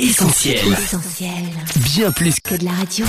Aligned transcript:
Essentiel. 0.00 0.56
Essentiel. 0.72 1.30
Bien 1.76 2.10
plus 2.10 2.40
Que 2.40 2.54
de 2.54 2.64
la 2.64 2.70
radio. 2.70 3.04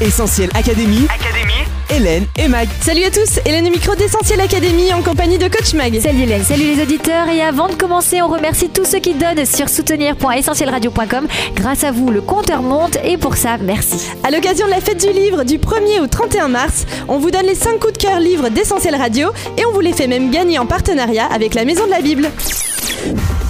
Essentiel 0.00 0.48
Académie. 0.54 1.04
Académie. 1.04 1.52
Hélène 1.90 2.26
et 2.38 2.48
Mag. 2.48 2.66
Salut 2.80 3.04
à 3.04 3.10
tous, 3.10 3.40
Hélène 3.44 3.66
au 3.66 3.70
micro 3.70 3.94
d'Essentiel 3.94 4.40
Académie 4.40 4.90
en 4.94 5.02
compagnie 5.02 5.36
de 5.36 5.48
Coach 5.48 5.74
Mag. 5.74 6.00
Salut 6.00 6.22
Hélène, 6.22 6.44
salut 6.44 6.62
les 6.74 6.82
auditeurs 6.82 7.28
et 7.28 7.42
avant 7.42 7.68
de 7.68 7.74
commencer, 7.74 8.22
on 8.22 8.28
remercie 8.28 8.70
tous 8.70 8.86
ceux 8.86 9.00
qui 9.00 9.12
donnent 9.12 9.44
sur 9.44 9.68
soutenir.essentielradio.com. 9.68 11.28
Grâce 11.56 11.84
à 11.84 11.92
vous, 11.92 12.10
le 12.10 12.22
compteur 12.22 12.62
monte 12.62 12.96
et 13.04 13.18
pour 13.18 13.36
ça, 13.36 13.58
merci. 13.58 14.08
À 14.24 14.30
l'occasion 14.30 14.64
de 14.64 14.70
la 14.70 14.80
fête 14.80 15.06
du 15.06 15.12
livre 15.12 15.44
du 15.44 15.58
1er 15.58 16.00
au 16.00 16.06
31 16.06 16.48
mars, 16.48 16.86
on 17.06 17.18
vous 17.18 17.30
donne 17.30 17.44
les 17.44 17.54
5 17.54 17.78
coups 17.78 17.92
de 17.92 17.98
cœur 17.98 18.18
livres 18.18 18.48
d'Essentiel 18.48 18.94
Radio 18.96 19.28
et 19.58 19.66
on 19.66 19.72
vous 19.72 19.80
les 19.80 19.92
fait 19.92 20.06
même 20.06 20.30
gagner 20.30 20.58
en 20.58 20.64
partenariat 20.64 21.26
avec 21.26 21.52
la 21.52 21.66
Maison 21.66 21.84
de 21.84 21.90
la 21.90 22.00
Bible. 22.00 22.30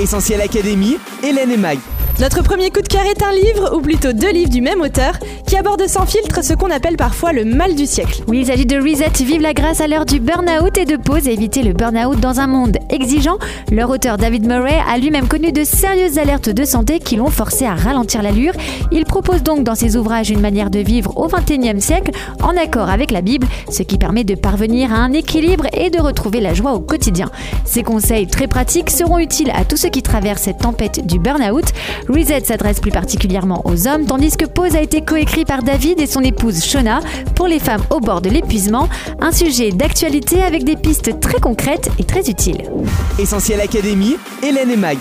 Essentiel 0.01 0.41
Académie. 0.41 0.99
Hélène 1.23 1.53
et 1.53 1.57
Mag. 1.57 1.79
Notre 2.21 2.43
premier 2.43 2.71
coup 2.71 2.83
de 2.83 2.89
cœur 2.89 3.03
est 3.03 3.23
un 3.23 3.33
livre, 3.33 3.75
ou 3.75 3.81
plutôt 3.81 4.13
deux 4.13 4.31
livres 4.31 4.51
du 4.51 4.61
même 4.61 4.81
auteur, 4.81 5.19
qui 5.47 5.57
aborde 5.57 5.87
sans 5.89 6.07
filtre 6.07 6.45
ce 6.45 6.53
qu'on 6.53 6.71
appelle 6.71 6.97
parfois 6.97 7.33
le 7.33 7.45
mal 7.45 7.75
du 7.75 7.87
siècle. 7.87 8.23
Oui, 8.29 8.41
il 8.41 8.47
s'agit 8.47 8.67
de 8.67 8.77
Reset, 8.77 9.25
Vive 9.25 9.41
la 9.41 9.55
grâce 9.55 9.81
à 9.81 9.87
l'heure 9.87 10.07
du 10.07 10.21
burn-out 10.21 10.77
et 10.79 10.85
de 10.85 10.97
pause 10.97 11.27
et 11.27 11.33
éviter 11.33 11.63
le 11.63 11.73
burn-out 11.73 12.21
dans 12.21 12.39
un 12.41 12.47
monde 12.47 12.77
exigeant. 12.91 13.39
Leur 13.71 13.91
auteur 13.91 14.19
David 14.19 14.47
Murray 14.47 14.79
a 14.89 14.99
lui-même 14.99 15.27
connu 15.27 15.53
de 15.53 15.65
sérieuses 15.65 16.19
alertes 16.19 16.49
de 16.49 16.65
santé 16.65 16.99
qui 16.99 17.17
l'ont 17.17 17.31
forcé 17.31 17.65
à 17.65 17.75
ralentir 17.75 18.23
l'allure. 18.23 18.55
Il 18.93 19.05
propose 19.05 19.43
donc 19.43 19.65
dans 19.65 19.75
ses 19.75 19.97
ouvrages 19.97 20.31
une 20.31 20.41
manière 20.41 20.71
de 20.71 20.81
vivre 20.81 21.17
au 21.17 21.29
XXIe 21.29 21.81
siècle 21.81 22.13
en 22.43 22.57
accord 22.57 22.91
avec 22.91 23.11
la 23.11 23.23
Bible, 23.23 23.47
ce 23.71 23.83
qui 23.83 23.99
permet 23.99 24.25
de 24.25 24.35
parvenir 24.35 24.93
à 24.93 24.97
un 24.97 25.13
équilibre 25.13 25.67
et 25.73 25.91
de 25.91 26.01
retrouver 26.01 26.41
la 26.41 26.55
joie 26.55 26.73
au 26.73 26.81
quotidien. 26.81 27.31
Ces 27.65 27.83
conseils 27.83 28.27
très 28.27 28.47
pratiques 28.47 28.91
seront 28.91 29.19
utiles 29.19 29.53
à 29.55 29.65
tous 29.65 29.77
ceux 29.77 29.89
qui 29.89 30.03
traversent 30.03 30.43
cette 30.43 30.59
tempête 30.59 31.07
du 31.07 31.19
burn-out. 31.19 31.73
Reset 32.09 32.45
s'adresse 32.45 32.81
plus 32.81 32.91
particulièrement 32.91 33.63
aux 33.65 33.87
hommes, 33.89 34.07
tandis 34.07 34.37
que 34.37 34.47
Pause 34.47 34.77
a 34.77 34.83
été 34.83 35.03
coécrit 35.03 35.45
par 35.45 35.63
David 35.63 36.01
et 36.01 36.07
son 36.07 36.21
épouse 36.21 36.65
Shona 36.65 37.01
pour 37.35 37.47
les 37.47 37.59
femmes 37.59 37.83
au 37.91 38.01
bord 38.01 38.21
de 38.21 38.31
l'épuisement, 38.31 38.89
un 39.21 39.33
sujet 39.33 39.71
d'actualité 39.71 40.43
avec 40.43 40.65
des 40.65 40.77
pistes 40.77 41.21
très 41.21 41.41
concrètes 41.41 41.91
et 41.99 42.05
très 42.05 42.29
utiles. 42.29 42.71
Essentiel 43.19 43.61
Académie. 43.61 44.17
Hélène 44.43 44.71
et 44.71 44.77
Mag. 44.77 44.99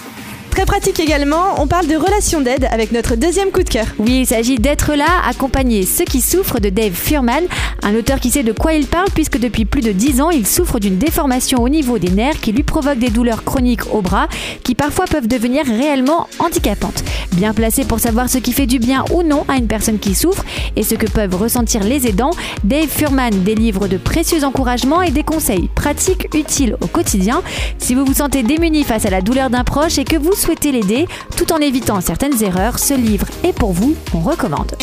Très 0.52 0.66
pratique 0.66 1.00
également, 1.00 1.62
on 1.62 1.66
parle 1.66 1.88
de 1.88 1.96
relations 1.96 2.42
d'aide 2.42 2.68
avec 2.72 2.92
notre 2.92 3.16
deuxième 3.16 3.52
coup 3.52 3.64
de 3.64 3.70
cœur. 3.70 3.86
Oui, 3.98 4.20
il 4.20 4.26
s'agit 4.28 4.60
d'être 4.60 4.94
là, 4.94 5.08
accompagner 5.28 5.86
ceux 5.86 6.04
qui 6.04 6.22
souffrent 6.22 6.60
de 6.60 6.70
Dave 6.70 6.94
Furman, 6.94 7.46
un 7.84 7.96
auteur 7.96 8.20
qui 8.20 8.30
sait 8.30 8.44
de 8.44 8.52
quoi 8.52 8.74
il 8.74 8.86
parle 8.86 9.08
puisque 9.14 9.40
depuis 9.40 9.66
plus 9.66 9.82
de 9.82 9.92
10 9.92 10.22
ans, 10.22 10.30
il 10.30 10.46
souffre 10.46 10.78
d'une 10.80 10.98
déformation 10.98 11.64
au 11.64 11.70
niveau 11.70 11.98
des 11.98 12.12
nerfs 12.12 12.40
qui 12.42 12.52
lui 12.52 12.64
provoque 12.64 13.00
des 13.00 13.10
douleurs 13.10 13.44
chroniques 13.44 13.92
au 13.94 14.02
bras 14.02 14.28
qui 14.64 14.76
parfois 14.76 15.06
peuvent 15.06 15.28
devenir 15.28 15.66
réellement 15.66 16.28
handicapantes. 16.38 17.04
Bien 17.32 17.54
placé 17.54 17.86
pour 17.86 18.00
savoir 18.00 18.30
ce 18.30 18.38
qui 18.38 18.52
fait 18.52 18.68
du 18.68 18.78
bien 18.78 19.04
ou 19.14 19.24
non 19.24 19.46
à 19.48 19.56
une 19.56 19.68
personne 19.68 20.00
qui 20.00 20.14
souffre 20.14 20.44
et 20.76 20.84
ce 20.84 20.96
que 20.96 21.10
peuvent 21.10 21.36
ressentir 21.36 21.82
les 21.82 22.08
aidants, 22.08 22.32
Dave 22.66 22.90
Furman 22.90 23.32
délivre 23.44 23.88
de 23.88 23.98
précieux 23.98 24.44
encouragements 24.44 25.02
et 25.02 25.12
des 25.12 25.24
conseils 25.24 25.70
pratiques 25.74 26.28
utiles 26.36 26.76
au 26.82 26.88
quotidien. 26.88 27.42
Si 27.80 27.96
vous 27.96 28.06
vous 28.06 28.16
sentez 28.16 28.44
démuni 28.44 28.84
face 28.84 29.06
à 29.06 29.10
la 29.10 29.22
douleur 29.22 29.50
d'un 29.50 29.64
proche 29.64 29.98
et 29.98 30.04
que 30.04 30.18
vous 30.18 30.34
souhaitez 30.34 30.51
l'aider 30.72 31.08
tout 31.38 31.52
en 31.54 31.58
évitant 31.58 32.02
certaines 32.02 32.44
erreurs, 32.44 32.80
ce 32.80 32.94
livre 32.94 33.28
est 33.44 33.54
pour 33.54 33.72
vous, 33.72 33.96
on 34.14 34.20
recommande. 34.20 34.76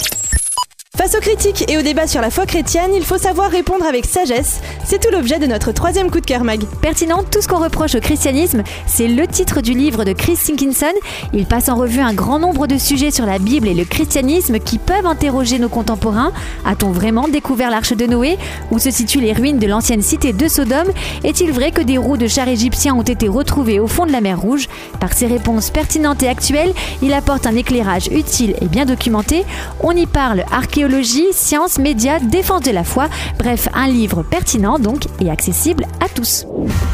Face 0.99 1.15
aux 1.15 1.21
critiques 1.21 1.65
et 1.71 1.79
aux 1.79 1.83
débats 1.83 2.09
sur 2.09 2.21
la 2.21 2.29
foi 2.29 2.45
chrétienne, 2.45 2.91
il 2.93 3.05
faut 3.05 3.19
savoir 3.19 3.53
répondre 3.53 3.85
avec 3.87 4.05
sagesse. 4.05 4.61
C'est 4.85 5.01
tout 5.01 5.13
l'objet 5.13 5.39
de 5.39 5.47
notre 5.47 5.71
troisième 5.71 6.11
coup 6.11 6.19
de 6.19 6.27
cœur 6.27 6.43
mag. 6.43 6.65
Pertinent, 6.83 7.23
tout 7.23 7.41
ce 7.41 7.47
qu'on 7.47 7.63
reproche 7.63 7.95
au 7.95 8.01
christianisme, 8.01 8.65
c'est 8.89 9.07
le 9.07 9.25
titre 9.29 9.61
du 9.61 9.75
livre 9.75 10.05
de 10.05 10.13
Chris 10.13 10.35
Sinkinson. 10.35 10.87
Il 11.33 11.47
passe 11.47 11.69
en 11.69 11.77
revue 11.77 12.01
un 12.01 12.15
grand 12.15 12.41
nombre 12.41 12.67
de 12.67 12.77
sujets 12.79 13.13
sur 13.13 13.27
la 13.27 13.39
Bible 13.39 13.69
et 13.69 13.75
le 13.75 13.85
christianisme 13.85 14.59
qui 14.59 14.79
peuvent 14.79 15.07
interroger 15.07 15.61
nos 15.61 15.69
contemporains. 15.69 16.33
A-t-on 16.67 16.91
vraiment 16.91 17.29
découvert 17.29 17.71
l'arche 17.71 17.93
de 17.93 18.07
Noé 18.07 18.37
Où 18.73 18.81
se 18.81 18.91
situent 18.91 19.21
les 19.21 19.33
ruines 19.33 19.61
de 19.61 19.69
l'ancienne 19.69 20.03
cité 20.03 20.33
de 20.33 20.49
Sodome? 20.49 20.91
Est-il 21.23 21.53
vrai 21.53 21.71
que 21.71 21.81
des 21.81 21.97
roues 21.97 22.17
de 22.17 22.27
chars 22.27 22.49
égyptiens 22.49 22.97
ont 22.97 23.03
été 23.03 23.29
retrouvées 23.29 23.79
au 23.79 23.87
fond 23.87 24.05
de 24.05 24.11
la 24.11 24.21
mer 24.21 24.41
Rouge? 24.41 24.69
Par 24.99 25.13
ses 25.13 25.29
réponses 25.29 25.71
pertinentes 25.71 26.25
et 26.25 26.29
actuelles, 26.29 26.75
il 27.03 27.13
apporte 27.13 27.47
un 27.47 27.55
éclairage 27.55 28.09
utile 28.09 28.57
et 28.61 28.67
bien 28.67 28.85
documenté. 28.85 29.45
On 29.81 29.93
y 29.93 30.07
parle 30.07 30.43
archéologie, 30.51 30.88
sciences, 31.33 31.79
médias, 31.79 32.19
défense 32.21 32.63
de 32.63 32.71
la 32.71 32.85
foi. 32.85 33.09
Bref, 33.39 33.69
un 33.75 33.89
livre 33.89 34.23
pertinent 34.23 34.79
donc 34.79 35.07
et 35.21 35.31
accessible 35.31 35.87
à 36.01 36.09
tous. 36.09 36.47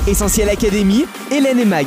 Essentiel 0.06 0.48
Académie. 0.48 1.06
Hélène 1.30 1.58
et 1.58 1.64
Mag. 1.64 1.86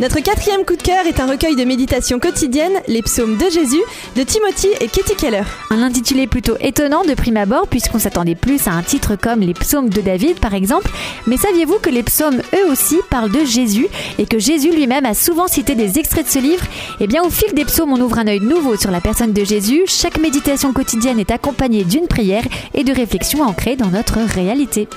Notre 0.00 0.20
quatrième 0.20 0.64
coup 0.64 0.74
de 0.74 0.82
cœur 0.82 1.06
est 1.06 1.20
un 1.20 1.26
recueil 1.26 1.54
de 1.54 1.64
méditation 1.64 2.18
quotidienne, 2.18 2.72
les 2.88 3.02
psaumes 3.02 3.36
de 3.36 3.44
Jésus, 3.50 3.82
de 4.16 4.22
Timothy 4.22 4.68
et 4.80 4.88
Katie 4.88 5.14
Keller. 5.14 5.44
Un 5.70 5.82
intitulé 5.82 6.26
plutôt 6.26 6.56
étonnant 6.60 7.04
de 7.04 7.14
prime 7.14 7.36
abord 7.36 7.68
puisqu'on 7.68 7.98
s'attendait 7.98 8.34
plus 8.34 8.66
à 8.66 8.72
un 8.72 8.82
titre 8.82 9.16
comme 9.16 9.40
les 9.40 9.52
psaumes 9.54 9.90
de 9.90 10.00
David 10.00 10.40
par 10.40 10.54
exemple, 10.54 10.90
mais 11.26 11.36
saviez-vous 11.36 11.78
que 11.78 11.90
les 11.90 12.02
psaumes 12.02 12.40
eux 12.54 12.70
aussi 12.70 12.96
parlent 13.10 13.30
de 13.30 13.44
Jésus 13.44 13.86
et 14.18 14.26
que 14.26 14.38
Jésus 14.38 14.72
lui-même 14.72 15.04
a 15.04 15.14
souvent 15.14 15.46
cité 15.46 15.74
des 15.74 15.98
extraits 15.98 16.26
de 16.26 16.30
ce 16.30 16.38
livre? 16.38 16.64
Eh 17.00 17.06
bien 17.06 17.22
au 17.22 17.30
fil 17.30 17.52
des 17.52 17.64
psaumes 17.64 17.92
on 17.92 18.00
ouvre 18.00 18.18
un 18.18 18.26
œil 18.26 18.40
nouveau 18.40 18.76
sur 18.76 18.90
la 18.90 19.00
personne 19.00 19.32
de 19.32 19.44
Jésus, 19.44 19.82
chaque 19.86 20.18
méditation 20.18 20.72
quotidienne 20.72 21.20
est 21.20 21.30
accompagnée 21.30 21.84
d'une 21.84 22.08
prière 22.08 22.44
et 22.74 22.82
de 22.82 22.92
réflexions 22.92 23.42
ancrées 23.42 23.76
dans 23.76 23.90
notre 23.90 24.18
réalité. 24.20 24.88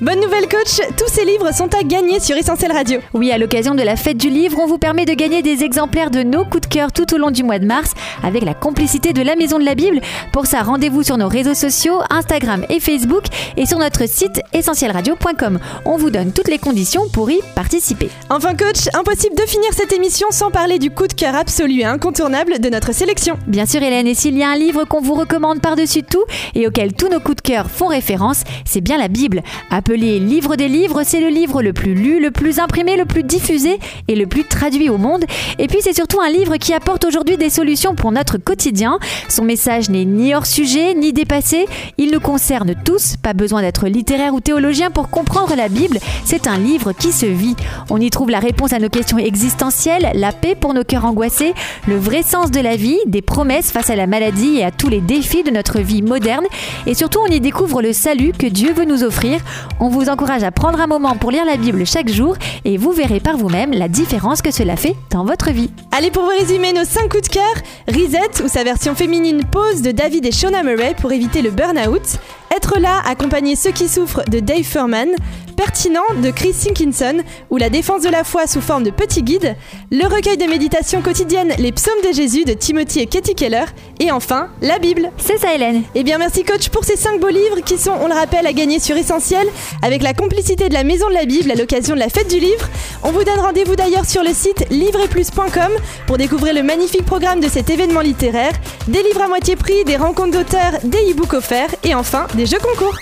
Bonne 0.00 0.20
nouvelle 0.20 0.46
coach, 0.48 0.80
tous 0.96 1.08
ces 1.08 1.24
livres 1.24 1.52
sont 1.52 1.74
à 1.74 1.82
gagner 1.82 2.20
sur 2.20 2.36
Essentiel 2.36 2.70
Radio. 2.70 3.00
Oui, 3.14 3.32
à 3.32 3.38
l'occasion 3.38 3.74
de 3.74 3.82
la 3.82 3.96
fête 3.96 4.16
du 4.16 4.30
livre, 4.30 4.56
on 4.62 4.68
vous 4.68 4.78
permet 4.78 5.04
de 5.04 5.12
gagner 5.12 5.42
des 5.42 5.64
exemplaires 5.64 6.12
de 6.12 6.22
nos 6.22 6.44
coups 6.44 6.68
de 6.68 6.72
cœur 6.72 6.92
tout 6.92 7.12
au 7.12 7.18
long 7.18 7.32
du 7.32 7.42
mois 7.42 7.58
de 7.58 7.66
mars 7.66 7.94
avec 8.22 8.44
la 8.44 8.54
complicité 8.54 9.12
de 9.12 9.22
la 9.22 9.34
Maison 9.34 9.58
de 9.58 9.64
la 9.64 9.74
Bible. 9.74 10.00
Pour 10.32 10.46
ça, 10.46 10.62
rendez-vous 10.62 11.02
sur 11.02 11.16
nos 11.16 11.26
réseaux 11.26 11.54
sociaux, 11.54 11.98
Instagram 12.10 12.64
et 12.68 12.78
Facebook 12.78 13.24
et 13.56 13.66
sur 13.66 13.80
notre 13.80 14.08
site 14.08 14.40
essentielradio.com. 14.52 15.58
On 15.84 15.96
vous 15.96 16.10
donne 16.10 16.30
toutes 16.30 16.46
les 16.48 16.58
conditions 16.58 17.08
pour 17.12 17.28
y 17.28 17.40
participer. 17.56 18.08
Enfin 18.30 18.54
coach, 18.54 18.86
impossible 18.94 19.34
de 19.34 19.48
finir 19.48 19.70
cette 19.72 19.92
émission 19.92 20.28
sans 20.30 20.52
parler 20.52 20.78
du 20.78 20.92
coup 20.92 21.08
de 21.08 21.14
cœur 21.14 21.34
absolu 21.34 21.80
et 21.80 21.84
incontournable 21.84 22.60
de 22.60 22.68
notre 22.68 22.94
sélection. 22.94 23.36
Bien 23.48 23.66
sûr 23.66 23.82
Hélène, 23.82 24.06
et 24.06 24.14
s'il 24.14 24.38
y 24.38 24.44
a 24.44 24.50
un 24.50 24.56
livre 24.56 24.84
qu'on 24.84 25.00
vous 25.00 25.14
recommande 25.14 25.60
par-dessus 25.60 26.04
tout 26.04 26.24
et 26.54 26.68
auquel 26.68 26.92
tous 26.92 27.08
nos 27.08 27.18
coups 27.18 27.42
de 27.42 27.42
cœur 27.42 27.68
font 27.68 27.88
référence, 27.88 28.44
c'est 28.64 28.80
bien 28.80 28.96
la 28.96 29.08
Bible. 29.08 29.42
Appelé 29.88 30.18
Livre 30.18 30.56
des 30.56 30.68
livres, 30.68 31.00
c'est 31.02 31.18
le 31.18 31.28
livre 31.28 31.62
le 31.62 31.72
plus 31.72 31.94
lu, 31.94 32.20
le 32.20 32.30
plus 32.30 32.58
imprimé, 32.58 32.98
le 32.98 33.06
plus 33.06 33.22
diffusé 33.22 33.78
et 34.06 34.16
le 34.16 34.26
plus 34.26 34.44
traduit 34.44 34.90
au 34.90 34.98
monde. 34.98 35.24
Et 35.58 35.66
puis 35.66 35.78
c'est 35.80 35.94
surtout 35.94 36.20
un 36.20 36.28
livre 36.28 36.58
qui 36.58 36.74
apporte 36.74 37.06
aujourd'hui 37.06 37.38
des 37.38 37.48
solutions 37.48 37.94
pour 37.94 38.12
notre 38.12 38.36
quotidien. 38.36 38.98
Son 39.30 39.44
message 39.44 39.88
n'est 39.88 40.04
ni 40.04 40.34
hors 40.34 40.44
sujet, 40.44 40.92
ni 40.92 41.14
dépassé. 41.14 41.64
Il 41.96 42.10
nous 42.10 42.20
concerne 42.20 42.74
tous. 42.84 43.16
Pas 43.16 43.32
besoin 43.32 43.62
d'être 43.62 43.86
littéraire 43.88 44.34
ou 44.34 44.40
théologien 44.40 44.90
pour 44.90 45.08
comprendre 45.08 45.54
la 45.56 45.70
Bible. 45.70 46.00
C'est 46.26 46.48
un 46.48 46.58
livre 46.58 46.92
qui 46.92 47.10
se 47.10 47.24
vit. 47.24 47.56
On 47.88 47.98
y 47.98 48.10
trouve 48.10 48.28
la 48.28 48.40
réponse 48.40 48.74
à 48.74 48.80
nos 48.80 48.90
questions 48.90 49.16
existentielles, 49.16 50.10
la 50.12 50.32
paix 50.32 50.54
pour 50.54 50.74
nos 50.74 50.84
cœurs 50.84 51.06
angoissés, 51.06 51.54
le 51.86 51.96
vrai 51.96 52.22
sens 52.22 52.50
de 52.50 52.60
la 52.60 52.76
vie, 52.76 52.98
des 53.06 53.22
promesses 53.22 53.70
face 53.70 53.88
à 53.88 53.96
la 53.96 54.06
maladie 54.06 54.58
et 54.58 54.64
à 54.64 54.70
tous 54.70 54.90
les 54.90 55.00
défis 55.00 55.44
de 55.44 55.50
notre 55.50 55.78
vie 55.78 56.02
moderne. 56.02 56.44
Et 56.86 56.92
surtout, 56.92 57.20
on 57.26 57.32
y 57.32 57.40
découvre 57.40 57.80
le 57.80 57.94
salut 57.94 58.32
que 58.38 58.46
Dieu 58.46 58.74
veut 58.74 58.84
nous 58.84 59.02
offrir. 59.02 59.40
On 59.80 59.88
vous 59.88 60.08
encourage 60.08 60.42
à 60.42 60.50
prendre 60.50 60.80
un 60.80 60.88
moment 60.88 61.14
pour 61.14 61.30
lire 61.30 61.44
la 61.44 61.56
Bible 61.56 61.86
chaque 61.86 62.08
jour 62.08 62.36
et 62.64 62.76
vous 62.76 62.90
verrez 62.90 63.20
par 63.20 63.36
vous-même 63.36 63.72
la 63.72 63.86
différence 63.86 64.42
que 64.42 64.50
cela 64.50 64.74
fait 64.74 64.96
dans 65.10 65.24
votre 65.24 65.52
vie. 65.52 65.70
Allez 65.92 66.10
pour 66.10 66.24
vous 66.24 66.30
résumer 66.36 66.72
nos 66.72 66.84
5 66.84 67.08
coups 67.08 67.28
de 67.28 67.34
cœur, 67.34 67.54
Reset 67.86 68.42
ou 68.42 68.48
sa 68.48 68.64
version 68.64 68.96
féminine 68.96 69.44
Pause 69.44 69.82
de 69.82 69.92
David 69.92 70.26
et 70.26 70.32
Shona 70.32 70.64
Murray 70.64 70.96
pour 71.00 71.12
éviter 71.12 71.42
le 71.42 71.50
burn-out, 71.50 72.18
Être 72.58 72.80
là, 72.80 73.00
accompagner 73.06 73.54
ceux 73.54 73.70
qui 73.70 73.88
souffrent 73.88 74.24
de 74.28 74.40
Dave 74.40 74.64
Furman, 74.64 75.14
Pertinent 75.56 76.02
de 76.22 76.30
Chris 76.30 76.52
Sinkinson 76.52 77.18
ou 77.50 77.56
La 77.56 77.68
défense 77.68 78.02
de 78.02 78.08
la 78.08 78.22
foi 78.24 78.46
sous 78.46 78.60
forme 78.60 78.82
de 78.84 78.90
petit 78.90 79.22
guide, 79.22 79.56
le 79.90 80.04
recueil 80.04 80.36
de 80.36 80.44
méditation 80.44 81.02
quotidienne 81.02 81.52
Les 81.58 81.72
psaumes 81.72 82.00
de 82.08 82.14
Jésus 82.14 82.44
de 82.44 82.52
Timothy 82.52 83.00
et 83.00 83.06
Katie 83.06 83.34
Keller 83.34 83.64
et 84.00 84.12
enfin 84.12 84.48
la 84.60 84.78
Bible. 84.78 85.10
C'est 85.18 85.38
ça 85.38 85.54
Hélène. 85.54 85.82
Eh 85.96 86.04
bien 86.04 86.18
merci 86.18 86.44
coach 86.44 86.68
pour 86.68 86.84
ces 86.84 86.96
5 86.96 87.20
beaux 87.20 87.28
livres 87.28 87.60
qui 87.64 87.76
sont, 87.76 87.92
on 88.00 88.06
le 88.06 88.14
rappelle, 88.14 88.46
à 88.46 88.52
gagner 88.52 88.78
sur 88.78 88.96
Essentiel 88.96 89.48
avec 89.82 90.02
la 90.02 90.14
complicité 90.14 90.68
de 90.68 90.74
la 90.74 90.84
Maison 90.84 91.08
de 91.08 91.14
la 91.14 91.26
Bible 91.26 91.50
à 91.50 91.56
l'occasion 91.56 91.94
de 91.94 92.00
la 92.00 92.08
fête 92.08 92.28
du 92.28 92.38
livre. 92.38 92.68
On 93.02 93.10
vous 93.10 93.24
donne 93.24 93.40
rendez-vous 93.40 93.74
d'ailleurs 93.74 94.04
sur 94.04 94.22
le 94.22 94.32
site 94.32 94.64
livreetplus.com 94.70 95.72
pour 96.06 96.18
découvrir 96.18 96.54
le 96.54 96.62
magnifique 96.62 97.04
programme 97.04 97.40
de 97.40 97.48
cet 97.48 97.70
événement 97.70 98.00
littéraire, 98.00 98.52
des 98.86 99.02
livres 99.02 99.22
à 99.22 99.28
moitié 99.28 99.56
prix, 99.56 99.84
des 99.84 99.96
rencontres 99.96 100.38
d'auteurs, 100.38 100.72
des 100.84 101.12
e-books 101.12 101.34
offerts 101.34 101.74
et 101.82 101.94
enfin 101.94 102.26
des 102.34 102.46
jeux 102.48 102.58
concours. 102.58 102.96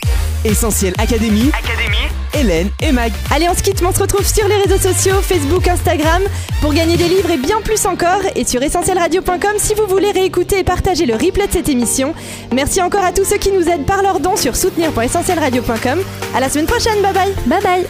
Essentiel 0.45 0.93
Académie. 0.99 1.51
Académie. 1.59 1.97
Hélène 2.35 2.71
et 2.83 2.93
Mag. 2.93 3.13
Allez, 3.31 3.49
on 3.49 3.55
se 3.55 3.63
quitte, 3.63 3.81
mais 3.81 3.89
on 3.89 3.93
se 3.95 4.01
retrouve 4.01 4.27
sur 4.27 4.47
les 4.47 4.57
réseaux 4.57 4.79
sociaux, 4.79 5.23
Facebook, 5.23 5.67
Instagram, 5.69 6.23
pour 6.61 6.75
gagner 6.75 6.97
des 6.97 7.09
livres 7.09 7.31
et 7.31 7.37
bien 7.37 7.61
plus 7.63 7.87
encore, 7.87 8.21
et 8.35 8.45
sur 8.45 8.63
essentielradio.com 8.63 9.53
si 9.59 9.75
vous 9.75 9.87
voulez 9.87 10.11
réécouter 10.11 10.59
et 10.61 10.65
partager 10.65 11.07
le 11.07 11.15
replay 11.15 11.47
de 11.47 11.53
cette 11.53 11.69
émission. 11.69 12.15
Merci 12.53 12.83
encore 12.83 13.05
à 13.05 13.13
tous 13.13 13.25
ceux 13.25 13.39
qui 13.39 13.51
nous 13.53 13.69
aident 13.69 13.87
par 13.87 14.03
leurs 14.03 14.21
dons 14.21 14.37
sur 14.37 14.57
soutenir.essentielradio.com. 14.57 16.01
À 16.35 16.41
la 16.41 16.49
semaine 16.49 16.67
prochaine, 16.67 17.01
bye 17.03 17.13
bye 17.15 17.33
Bye 17.47 17.63
bye 17.63 17.87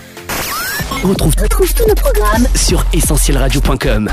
On 1.04 1.08
retrouve 1.08 1.34
Retrouve 1.40 1.72
tous 1.74 1.86
nos 1.86 1.94
programmes 1.94 2.46
sur 2.54 2.84
essentielradio.com. 2.92 4.10